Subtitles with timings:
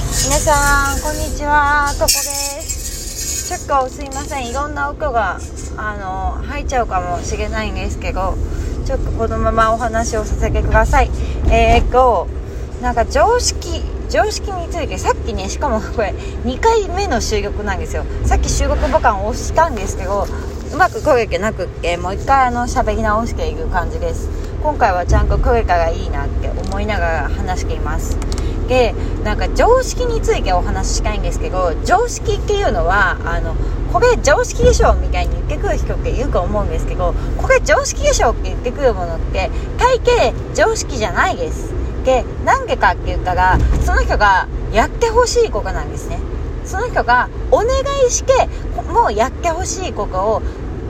[0.00, 2.10] い、皆さん、こんにちは、ここで
[2.62, 3.48] す。
[3.48, 5.38] ちょっとすいません、いろんな音が、
[5.76, 8.34] あの、入っちゃうかもしれないんですけど、
[8.86, 11.10] ちょっとこのままお話をさせてください。
[11.50, 12.28] えー、っと、
[12.80, 18.04] なんか常識、常識について、さっきね、しかもこれ、2回目の収録なんですよ。
[18.24, 20.26] さっき収録ボタンを押したんですけど、
[20.72, 24.28] うまく声がなくって、もう一回あの、喋り直している感じです。
[24.62, 28.16] 今回はちゃんと声からいいなって思いながら話しています。
[28.70, 28.94] で
[29.24, 33.56] なんか常識についてお話ししたいんですけど常識っていうのはあの
[33.92, 41.74] これ常識でしょうみたいに言ってくる人っていると思うんですけどこれ常識でしょうって言ってくるものって大抵常識じゃないです。
[42.04, 46.20] でなんでかって言ったらその人がやってほしいことなんですね。
[46.64, 47.66] その人がお願
[48.06, 48.48] いして
[48.92, 50.42] もうやってほしいことを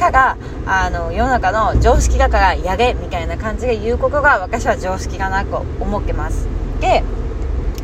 [0.00, 0.36] ただ
[0.66, 6.48] あの世の中の常識だからやれみたいな感じで言うことが私は常識かなと思ってます。
[6.80, 7.04] で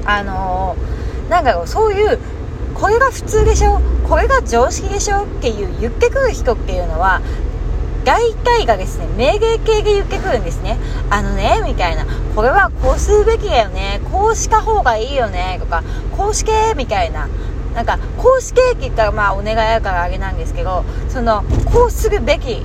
[0.05, 2.19] あのー、なんだろうそういう
[2.75, 3.81] これが普通でしょ？
[4.09, 5.25] これが常識でしょ？
[5.25, 7.23] っていう言ってくる人っていうのは
[8.05, 10.77] 大体がですね命令系で言ってくるんですね。
[11.09, 12.05] あのねみたいな。
[12.35, 15.85] これはこうするべきだよねこうした方がいいよねとか
[16.17, 17.29] こうしけみたいな。
[17.75, 22.65] なんかこうしけって言ったらまあお願いだからあれなんですけどそのこうするべき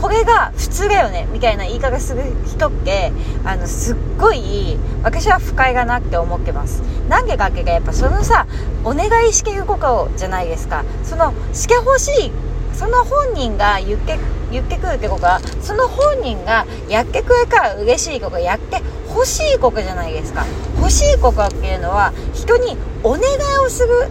[0.00, 3.12] これが普通だよねみたいな言い方する人って
[3.44, 6.80] あのすっごい私は不快だなって思ってます。
[7.08, 8.46] なんでかってやっぱそのさ
[8.84, 10.84] お願いしてることじゃないですか。
[11.04, 12.32] そのしてほしい
[12.72, 14.18] その本人が言って
[14.50, 20.46] 言ってくるってことはその本人がやってくれから嬉しいことやって欲しいことじゃないですか。
[20.78, 23.24] 欲しいことっていうのは人にお願い
[23.64, 24.08] をする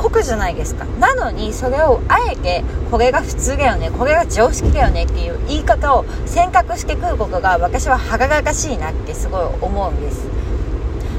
[0.00, 0.86] 酷じゃないですか。
[0.98, 10.26] なのにそれをあえてこれが普通だよねこれが常識だよねっていう言い方を選択してくることが私は歯がかしいなってすごい思うんです。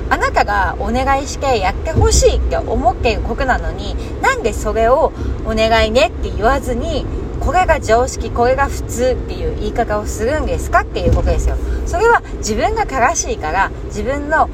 [0.09, 5.13] あなたがお願いしてやってほしいって思っていることなのになんでそれを
[5.45, 7.05] お願いねって言わずに
[7.39, 10.81] これが常識これが普通っていう言い方をするんですか？
[10.81, 11.55] っていうことですよ。
[11.85, 14.49] それは自分が正しいから自分の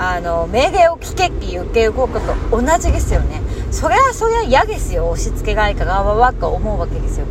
[0.00, 3.42] あの命令を聞けって言っていることと同じですよね。
[3.70, 5.08] それはそれは嫌ですよ。
[5.10, 7.26] 押し付けがいからわわっと思うわけですよ。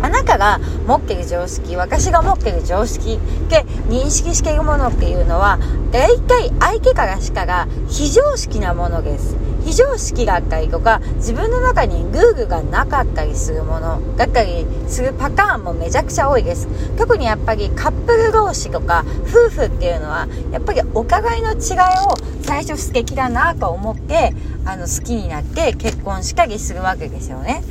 [0.00, 5.60] あなたが持ってる常識私が持ってる常識って認識しているものっていうのは
[5.92, 9.36] 大体相手からしかが非常識なものです。
[9.64, 16.68] 非常識があったりとか自分の中にルールがなかったりするものだったりするパターンもめちゃくちゃ多いです。
[16.96, 21.58] 特にやっぱりカップル同士とか夫婦っていうのはやっぱりお互いの違い
[22.06, 24.34] を最初素敵だなと思って
[24.64, 27.62] あの好きになって結婚したりするわけですよね。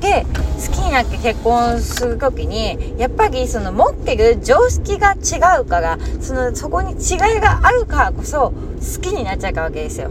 [0.00, 0.26] で
[0.66, 10.10] 好きになって結婚する時にやっぱりその持ってる常識が違うからそのそこに違いがあるからこそ好きになっちゃうわけですよ。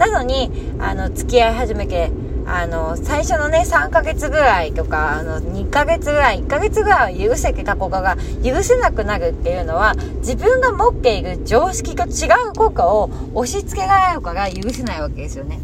[0.00, 2.10] なのにあの付き合い始めて
[2.46, 15.60] あの最初のね3ヶ月ぐらいとかあの2ヶ月ぐらい1ヶ月ぐらいは許せてた子が許せなくなるっていうのは自分が持っている常識と違う効果を押し付けられるから許せないわけですよね。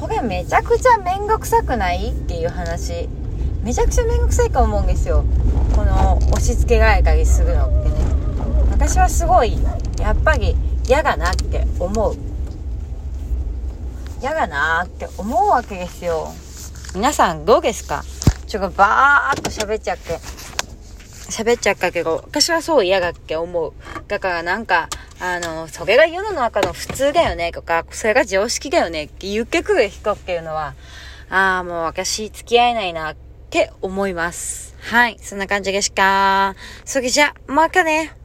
[0.00, 3.06] これめちゃくちゃ面倒くさくないっていう話。
[3.62, 5.24] めちゃくちゃ面倒くさいと思うんですよ。
[5.76, 7.94] この押し付けられたりするのってね。
[8.70, 9.58] 私はすごい
[10.00, 10.56] やっぱり
[10.88, 12.29] 嫌だなって思う。
[14.20, 16.32] 嫌だなって思うわけですよ
[16.94, 18.04] 皆さんどうですか？
[18.46, 20.18] ちょっとバーっと喋っちゃって
[21.30, 23.72] 喋っちゃったけど私はそう嫌だって思う
[24.08, 24.88] だからなんか
[25.22, 30.74] あの、それが世の中の普通だよねとか、それが常識だよねって言ってくる人っていうのは、
[31.28, 33.16] ああ、もう私付き合えないなっ
[33.50, 34.74] て思います。
[34.80, 36.54] はい、そんな感じでしか。
[36.86, 38.16] それじゃ、またね。